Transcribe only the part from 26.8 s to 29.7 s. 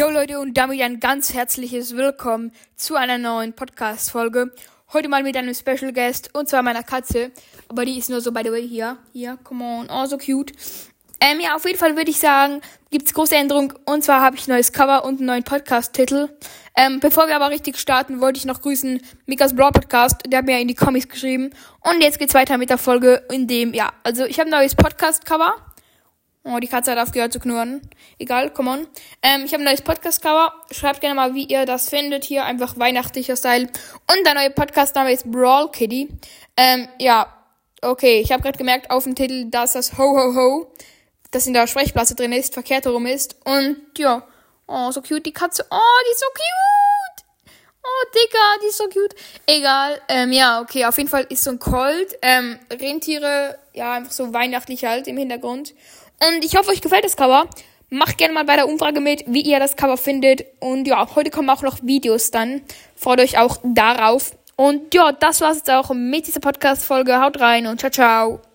hat aufgehört zu knurren. Egal, come on. Ähm, ich habe ein